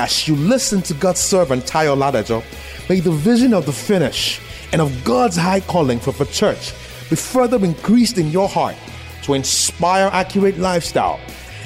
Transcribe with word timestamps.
As 0.00 0.28
you 0.28 0.36
listen 0.36 0.80
to 0.82 0.94
God's 0.94 1.18
servant 1.18 1.64
Tayo 1.64 1.96
Ladajo, 1.96 2.44
may 2.88 3.00
the 3.00 3.10
vision 3.10 3.52
of 3.52 3.66
the 3.66 3.72
finish 3.72 4.40
and 4.70 4.80
of 4.80 5.02
God's 5.02 5.36
high 5.36 5.58
calling 5.58 5.98
for 5.98 6.12
the 6.12 6.24
church 6.26 6.72
be 7.10 7.16
further 7.16 7.58
increased 7.64 8.16
in 8.16 8.30
your 8.30 8.48
heart 8.48 8.76
to 9.22 9.34
inspire 9.34 10.08
accurate 10.12 10.56
lifestyle 10.56 11.18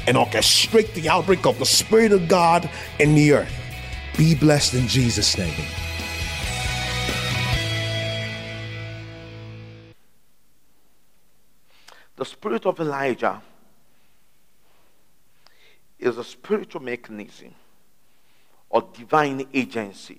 and 0.07 0.17
orchestrate 0.17 0.95
the 0.95 1.11
outbreak 1.11 1.45
of 1.45 1.59
the 1.59 1.67
Spirit 1.67 2.11
of 2.11 2.27
God 2.27 2.71
in 2.99 3.15
the 3.15 3.35
earth. 3.35 3.53
Be 4.17 4.35
blessed 4.35 4.73
in 4.73 4.89
Jesus' 4.89 5.37
name. 5.37 5.67
The 12.17 12.25
spirit 12.25 12.65
of 12.65 12.81
Elijah 12.81 13.43
is 15.99 16.17
a 16.17 16.25
spiritual 16.25 16.81
mechanism 16.81 17.55
or 18.73 18.83
divine 18.95 19.47
agency 19.55 20.19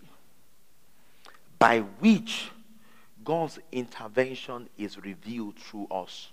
by 1.59 1.79
which 1.99 2.51
God's 3.25 3.59
intervention 3.71 4.69
is 4.77 4.97
revealed 4.99 5.57
through 5.57 5.87
us. 5.91 6.29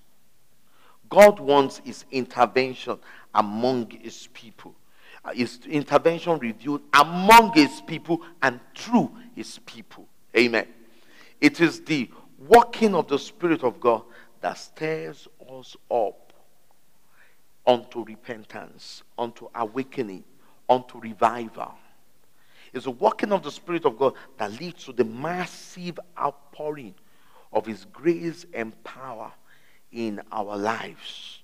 God 1.09 1.41
wants 1.41 1.81
his 1.85 2.05
intervention 2.13 2.99
among 3.35 3.91
his 3.91 4.29
people. 4.33 4.75
Uh, 5.25 5.33
his 5.33 5.61
intervention 5.67 6.39
revealed 6.39 6.83
among 6.95 7.53
his 7.53 7.81
people 7.83 8.23
and 8.43 8.61
through 8.77 9.11
his 9.35 9.59
people. 9.67 10.07
Amen. 10.37 10.67
It 11.41 11.61
is 11.61 11.81
the 11.81 12.11
working 12.39 12.95
of 12.95 13.09
the 13.09 13.19
Spirit 13.19 13.65
of 13.65 13.81
God 13.81 14.03
that 14.41 14.59
stirs 14.59 15.27
us 15.51 15.77
up 15.91 16.33
unto 17.67 18.05
repentance, 18.05 19.03
unto 19.19 19.49
awakening, 19.55 20.25
unto 20.69 20.99
revival. 20.99 21.75
It's 22.73 22.85
the 22.85 22.91
working 22.91 23.33
of 23.33 23.43
the 23.43 23.51
Spirit 23.51 23.85
of 23.85 23.99
God 23.99 24.15
that 24.39 24.59
leads 24.61 24.85
to 24.85 24.93
the 24.93 25.05
massive 25.05 25.99
outpouring 26.19 26.95
of 27.53 27.67
His 27.67 27.85
grace 27.87 28.47
and 28.55 28.83
power 28.85 29.33
in 29.93 30.21
our 30.31 30.57
lives. 30.57 31.41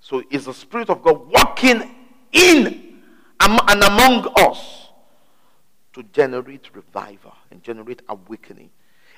So 0.00 0.22
it's 0.30 0.46
the 0.46 0.54
Spirit 0.54 0.90
of 0.90 1.02
God 1.02 1.28
working 1.30 1.94
in 2.32 3.02
and 3.40 3.82
among 3.82 4.32
us 4.36 4.88
to 5.92 6.02
generate 6.04 6.74
revival 6.74 7.34
and 7.50 7.62
generate 7.62 8.02
awakening 8.08 8.70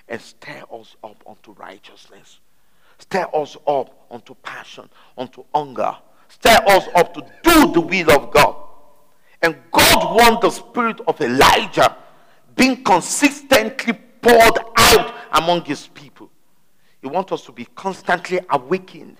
and 0.08 0.20
stir 0.20 0.62
us 0.72 0.96
up 1.04 1.22
unto 1.26 1.52
righteousness. 1.52 2.40
Stir 2.98 3.26
us 3.32 3.56
up 3.66 4.06
unto 4.10 4.34
passion, 4.36 4.88
unto 5.16 5.44
hunger. 5.54 5.96
Stir 6.28 6.58
us 6.66 6.88
up 6.94 7.14
to 7.14 7.20
do 7.42 7.72
the 7.72 7.80
will 7.80 8.10
of 8.10 8.32
God. 8.32 8.56
Wants 10.14 10.42
the 10.42 10.50
spirit 10.50 11.00
of 11.08 11.20
Elijah 11.20 11.96
being 12.54 12.84
consistently 12.84 13.94
poured 14.22 14.58
out 14.76 15.12
among 15.32 15.64
his 15.64 15.88
people. 15.88 16.30
He 17.02 17.08
wants 17.08 17.32
us 17.32 17.44
to 17.46 17.52
be 17.52 17.64
constantly 17.74 18.38
awakened. 18.48 19.16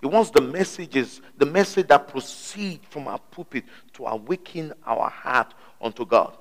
He 0.00 0.06
wants 0.06 0.30
the 0.30 0.40
messages, 0.40 1.20
the 1.36 1.46
message 1.46 1.88
that 1.88 2.06
proceed 2.06 2.78
from 2.90 3.08
our 3.08 3.18
pulpit 3.18 3.64
to 3.94 4.06
awaken 4.06 4.72
our 4.86 5.10
heart 5.10 5.52
unto 5.80 6.06
God 6.06 6.36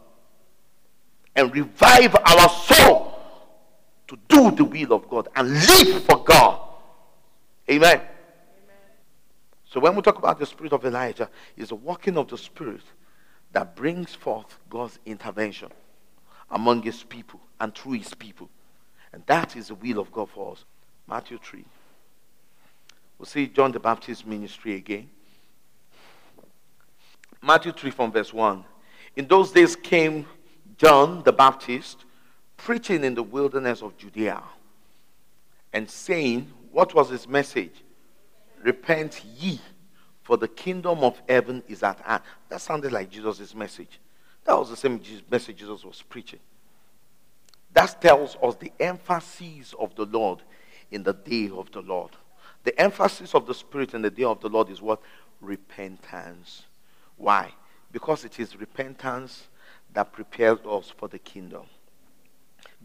and 1.35 1.51
revive 1.51 2.15
our 2.15 2.47
soul 2.47 3.19
to 4.07 4.19
do 4.27 4.51
the 4.51 4.65
will 4.65 4.93
of 4.93 5.09
God 5.09 5.29
and 5.35 5.51
live 5.51 6.03
for 6.03 6.23
God. 6.23 6.59
Amen. 7.71 8.01
So 9.65 9.79
when 9.79 9.95
we 9.95 10.03
talk 10.03 10.19
about 10.19 10.37
the 10.37 10.45
spirit 10.45 10.73
of 10.73 10.85
Elijah, 10.85 11.27
it's 11.57 11.71
a 11.71 11.75
working 11.75 12.17
of 12.17 12.27
the 12.27 12.37
spirit 12.37 12.81
that 13.53 13.75
brings 13.75 14.13
forth 14.13 14.57
God's 14.69 14.99
intervention 15.05 15.69
among 16.49 16.83
his 16.83 17.03
people 17.03 17.39
and 17.59 17.73
through 17.73 17.93
his 17.93 18.13
people. 18.13 18.49
And 19.13 19.23
that 19.25 19.55
is 19.55 19.67
the 19.67 19.75
will 19.75 19.99
of 19.99 20.11
God 20.11 20.29
for 20.29 20.53
us. 20.53 20.63
Matthew 21.07 21.37
3. 21.37 21.63
We'll 23.17 23.25
see 23.25 23.47
John 23.47 23.71
the 23.71 23.79
Baptist 23.79 24.25
ministry 24.25 24.75
again. 24.75 25.09
Matthew 27.41 27.71
3 27.71 27.91
from 27.91 28.11
verse 28.11 28.33
1. 28.33 28.63
In 29.15 29.27
those 29.27 29.51
days 29.51 29.75
came 29.75 30.25
John 30.77 31.21
the 31.23 31.33
Baptist 31.33 32.05
preaching 32.57 33.03
in 33.03 33.15
the 33.15 33.23
wilderness 33.23 33.81
of 33.81 33.97
Judea 33.97 34.41
and 35.73 35.89
saying, 35.89 36.51
What 36.71 36.93
was 36.93 37.09
his 37.09 37.27
message? 37.27 37.83
Repent 38.63 39.23
ye, 39.37 39.59
for 40.23 40.37
the 40.37 40.47
kingdom 40.47 40.99
of 40.99 41.21
heaven 41.27 41.63
is 41.67 41.83
at 41.83 41.99
hand. 42.01 42.21
That 42.49 42.61
sounded 42.61 42.91
like 42.91 43.09
Jesus' 43.09 43.55
message. 43.55 43.99
That 44.45 44.57
was 44.57 44.69
the 44.69 44.77
same 44.77 45.01
message 45.29 45.57
Jesus 45.57 45.83
was 45.83 46.01
preaching. 46.01 46.39
That 47.73 48.01
tells 48.01 48.35
us 48.41 48.55
the 48.55 48.71
emphasis 48.79 49.73
of 49.79 49.95
the 49.95 50.05
Lord 50.05 50.41
in 50.91 51.03
the 51.03 51.13
day 51.13 51.49
of 51.49 51.71
the 51.71 51.81
Lord. 51.81 52.11
The 52.63 52.79
emphasis 52.79 53.33
of 53.33 53.47
the 53.47 53.53
Spirit 53.53 53.93
in 53.93 54.01
the 54.01 54.09
day 54.09 54.23
of 54.23 54.41
the 54.41 54.49
Lord 54.49 54.69
is 54.69 54.81
what? 54.81 55.01
Repentance. 55.39 56.63
Why? 57.17 57.51
Because 57.91 58.23
it 58.25 58.39
is 58.39 58.55
repentance 58.55 59.47
that 59.93 60.11
prepares 60.11 60.59
us 60.65 60.93
for 60.95 61.07
the 61.07 61.19
kingdom. 61.19 61.63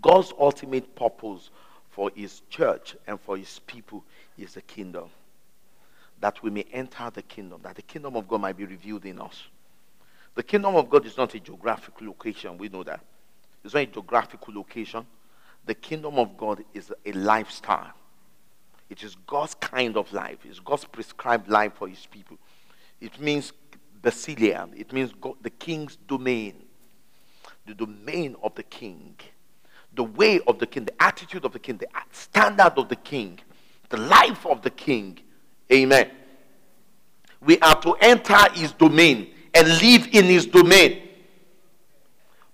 God's 0.01 0.33
ultimate 0.39 0.95
purpose 0.95 1.51
for 1.91 2.11
his 2.15 2.43
church 2.49 2.97
and 3.07 3.21
for 3.21 3.37
his 3.37 3.61
people 3.67 4.05
is 4.39 4.55
the 4.55 4.63
kingdom 4.63 5.11
that 6.21 6.43
we 6.43 6.51
may 6.51 6.65
enter 6.73 7.11
the 7.11 7.23
kingdom, 7.23 7.61
that 7.63 7.77
the 7.77 7.83
kingdom 7.83 8.17
of 8.17 8.27
God 8.27 8.41
might 8.41 8.57
be 8.57 8.65
revealed 8.65 9.05
in 9.05 9.21
us. 9.21 9.45
The 10.35 10.43
kingdom 10.43 10.77
of 10.77 10.89
God 10.91 11.07
is 11.07 11.17
not 11.17 11.35
a 11.35 11.41
geographical 11.41 12.07
location, 12.07 12.59
we 12.59 12.69
know 12.69 12.83
that. 12.83 13.01
It's 13.65 13.75
not 13.75 13.83
a 13.83 13.87
geographical 13.87 14.55
location. 14.55 15.07
The 15.65 15.75
kingdom 15.75 16.19
of 16.19 16.37
God 16.37 16.63
is 16.73 16.93
a 17.05 17.13
lifestyle. 17.13 17.93
It 18.89 19.03
is 19.03 19.17
God's 19.27 19.55
kind 19.55 19.97
of 19.97 20.13
life. 20.13 20.39
It's 20.45 20.61
God's 20.61 20.85
prescribed 20.85 21.49
life 21.49 21.73
for 21.75 21.89
his 21.89 22.07
people. 22.07 22.39
It 23.01 23.21
means 23.21 23.53
basileia. 24.01 24.69
It 24.79 24.93
means 24.93 25.13
God, 25.21 25.35
the 25.43 25.51
king's 25.51 25.97
domain. 25.97 26.63
The 27.67 27.75
domain 27.75 28.37
of 28.45 28.55
the 28.55 28.63
king. 28.63 29.17
The 29.93 30.05
way 30.05 30.41
of 30.47 30.61
the 30.61 30.67
king. 30.67 30.85
The 30.85 31.03
attitude 31.03 31.45
of 31.45 31.53
the 31.53 31.59
king. 31.59 31.79
The 31.79 31.89
standard 32.13 32.75
of 32.77 32.89
the 32.89 32.97
king. 32.97 33.41
The 33.89 33.97
life 33.97 34.47
of 34.47 34.63
the 34.63 34.71
king 34.71 35.19
Amen. 35.73 36.11
We 37.41 37.59
are 37.61 37.81
to 37.83 37.95
enter 37.95 38.37
his 38.53 38.73
domain 38.73 39.29
and 39.55 39.69
live 39.69 40.09
in 40.13 40.25
his 40.25 40.47
domain. 40.47 41.03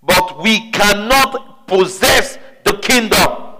But 0.01 0.41
we 0.41 0.71
cannot 0.71 1.67
possess 1.67 2.37
the 2.63 2.77
kingdom 2.77 3.53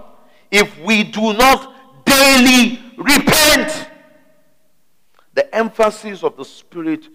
if 0.50 0.78
we 0.80 1.04
do 1.04 1.32
not 1.32 2.04
daily 2.04 2.80
repent. 2.96 3.88
The 5.34 5.52
emphasis 5.54 6.22
of 6.22 6.36
the 6.36 6.44
Spirit 6.44 7.08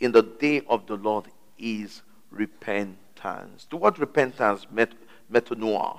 in 0.00 0.12
the 0.12 0.22
day 0.22 0.62
of 0.66 0.86
the 0.86 0.96
Lord 0.96 1.26
is 1.58 2.02
repentance. 2.30 3.66
The 3.70 3.76
word 3.76 3.98
repentance, 3.98 4.66
met, 4.70 4.92
metanoia, 5.32 5.98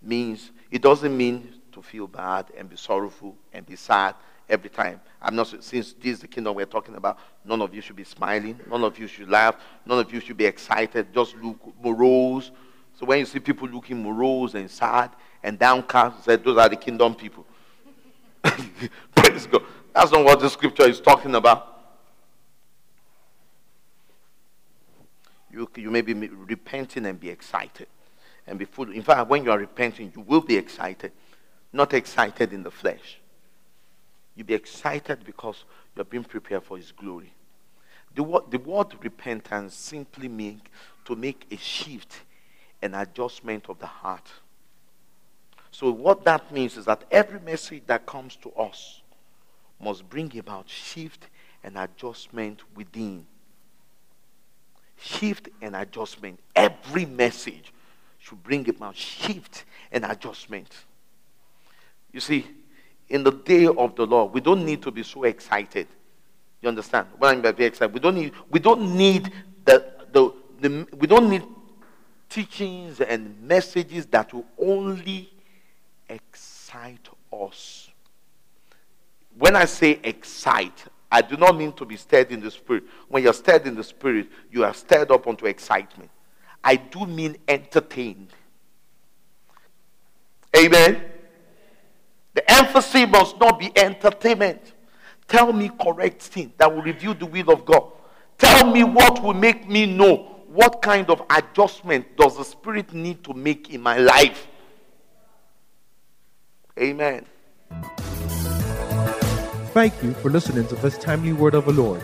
means 0.00 0.50
it 0.70 0.82
doesn't 0.82 1.16
mean 1.16 1.54
to 1.72 1.82
feel 1.82 2.06
bad 2.06 2.46
and 2.56 2.68
be 2.68 2.76
sorrowful 2.76 3.36
and 3.52 3.64
be 3.64 3.76
sad 3.76 4.14
every 4.48 4.70
time. 4.70 5.00
I'm 5.20 5.36
not 5.36 5.48
since 5.48 5.92
this 5.92 6.14
is 6.14 6.20
the 6.20 6.28
kingdom 6.28 6.54
we're 6.54 6.66
talking 6.66 6.94
about. 6.96 7.18
None 7.44 7.62
of 7.62 7.74
you 7.74 7.80
should 7.80 7.96
be 7.96 8.04
smiling. 8.04 8.58
None 8.68 8.82
of 8.84 8.98
you 8.98 9.06
should 9.06 9.28
laugh. 9.28 9.56
None 9.86 9.98
of 9.98 10.12
you 10.12 10.20
should 10.20 10.36
be 10.36 10.46
excited. 10.46 11.12
Just 11.14 11.36
look 11.36 11.58
morose. 11.82 12.50
So 12.98 13.06
when 13.06 13.20
you 13.20 13.26
see 13.26 13.38
people 13.38 13.68
looking 13.68 14.02
morose 14.02 14.54
and 14.54 14.70
sad 14.70 15.10
and 15.42 15.58
downcast, 15.58 16.24
say 16.24 16.36
those 16.36 16.58
are 16.58 16.68
the 16.68 16.76
kingdom 16.76 17.14
people. 17.14 17.46
Praise 19.14 19.46
God. 19.46 19.62
That's 19.94 20.10
not 20.10 20.24
what 20.24 20.40
the 20.40 20.48
scripture 20.48 20.88
is 20.88 21.00
talking 21.00 21.34
about. 21.34 21.68
You, 25.52 25.68
you 25.76 25.90
may 25.90 26.00
be 26.00 26.14
repenting 26.14 27.06
and 27.06 27.20
be 27.20 27.28
excited 27.28 27.86
and 28.46 28.58
be 28.58 28.64
full. 28.64 28.90
In 28.90 29.02
fact, 29.02 29.28
when 29.28 29.44
you 29.44 29.50
are 29.50 29.58
repenting, 29.58 30.12
you 30.14 30.22
will 30.22 30.40
be 30.40 30.56
excited, 30.56 31.12
not 31.72 31.92
excited 31.92 32.52
in 32.52 32.62
the 32.62 32.70
flesh. 32.70 33.18
You'll 34.34 34.46
be 34.46 34.54
excited 34.54 35.24
because 35.24 35.64
you're 35.94 36.04
being 36.04 36.24
prepared 36.24 36.64
for 36.64 36.76
His 36.76 36.92
glory. 36.92 37.32
The 38.14 38.22
word, 38.22 38.50
the 38.50 38.58
word 38.58 38.94
repentance 39.02 39.74
simply 39.74 40.28
means 40.28 40.62
to 41.06 41.16
make 41.16 41.46
a 41.50 41.56
shift, 41.56 42.20
an 42.80 42.94
adjustment 42.94 43.66
of 43.68 43.78
the 43.78 43.86
heart. 43.86 44.30
So, 45.70 45.90
what 45.90 46.24
that 46.24 46.52
means 46.52 46.76
is 46.76 46.84
that 46.84 47.04
every 47.10 47.40
message 47.40 47.82
that 47.86 48.04
comes 48.06 48.36
to 48.36 48.50
us 48.52 49.00
must 49.80 50.08
bring 50.08 50.36
about 50.38 50.68
shift 50.68 51.28
and 51.64 51.78
adjustment 51.78 52.60
within. 52.74 53.26
Shift 54.98 55.48
and 55.60 55.74
adjustment. 55.74 56.38
Every 56.54 57.06
message 57.06 57.72
should 58.18 58.42
bring 58.42 58.68
about 58.68 58.96
shift 58.96 59.64
and 59.90 60.04
adjustment. 60.04 60.70
You 62.12 62.20
see, 62.20 62.46
in 63.08 63.22
the 63.22 63.32
day 63.32 63.66
of 63.66 63.94
the 63.96 64.06
Lord. 64.06 64.32
We 64.32 64.40
don't 64.40 64.64
need 64.64 64.82
to 64.82 64.90
be 64.90 65.02
so 65.02 65.24
excited. 65.24 65.86
You 66.60 66.68
understand? 66.68 67.08
When 67.18 67.30
I'm 67.30 67.42
very 67.42 67.64
excited, 67.64 67.92
we 67.92 68.00
don't 68.00 68.14
need 68.14 68.32
we 68.50 68.60
don't 68.60 68.96
need 68.96 69.32
the, 69.64 69.92
the, 70.12 70.32
the, 70.60 70.86
we 70.96 71.06
don't 71.06 71.28
need 71.28 71.42
teachings 72.28 73.00
and 73.00 73.40
messages 73.42 74.06
that 74.06 74.32
will 74.32 74.46
only 74.58 75.30
excite 76.08 77.08
us. 77.32 77.90
When 79.36 79.56
I 79.56 79.64
say 79.64 79.98
excite, 80.02 80.84
I 81.10 81.20
do 81.20 81.36
not 81.36 81.56
mean 81.56 81.72
to 81.74 81.84
be 81.84 81.96
stirred 81.96 82.30
in 82.30 82.40
the 82.40 82.50
spirit. 82.50 82.84
When 83.08 83.22
you're 83.22 83.34
stirred 83.34 83.66
in 83.66 83.74
the 83.74 83.84
spirit, 83.84 84.28
you 84.50 84.64
are 84.64 84.72
stirred 84.72 85.10
up 85.10 85.26
onto 85.26 85.46
excitement. 85.46 86.10
I 86.64 86.76
do 86.76 87.06
mean 87.06 87.36
entertained. 87.48 88.28
Amen. 90.56 91.11
The 92.34 92.50
emphasis 92.50 93.06
must 93.08 93.38
not 93.38 93.58
be 93.58 93.76
entertainment. 93.76 94.72
Tell 95.28 95.52
me 95.52 95.70
correct 95.80 96.22
thing 96.22 96.52
that 96.58 96.72
will 96.72 96.82
reveal 96.82 97.14
the 97.14 97.26
will 97.26 97.50
of 97.50 97.64
God. 97.64 97.92
Tell 98.38 98.70
me 98.70 98.84
what 98.84 99.22
will 99.22 99.34
make 99.34 99.68
me 99.68 99.86
know 99.86 100.28
what 100.48 100.82
kind 100.82 101.08
of 101.08 101.22
adjustment 101.30 102.16
does 102.16 102.36
the 102.36 102.44
Spirit 102.44 102.92
need 102.92 103.24
to 103.24 103.32
make 103.32 103.70
in 103.70 103.80
my 103.80 103.98
life. 103.98 104.46
Amen. 106.78 107.26
Thank 109.72 110.02
you 110.02 110.12
for 110.14 110.30
listening 110.30 110.66
to 110.68 110.74
this 110.76 110.98
timely 110.98 111.32
word 111.32 111.54
of 111.54 111.64
the 111.64 111.72
Lord. 111.72 112.02